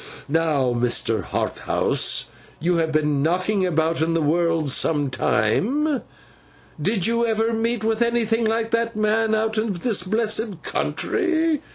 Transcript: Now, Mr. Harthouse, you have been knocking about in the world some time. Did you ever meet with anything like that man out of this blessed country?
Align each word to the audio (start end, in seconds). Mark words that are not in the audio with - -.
Now, 0.27 0.73
Mr. 0.73 1.21
Harthouse, 1.25 2.29
you 2.59 2.77
have 2.77 2.91
been 2.91 3.21
knocking 3.21 3.67
about 3.67 4.01
in 4.01 4.15
the 4.15 4.21
world 4.23 4.71
some 4.71 5.11
time. 5.11 6.01
Did 6.81 7.05
you 7.05 7.23
ever 7.23 7.53
meet 7.53 7.83
with 7.83 8.01
anything 8.01 8.43
like 8.45 8.71
that 8.71 8.95
man 8.95 9.35
out 9.35 9.59
of 9.59 9.81
this 9.83 10.01
blessed 10.01 10.63
country? 10.63 11.61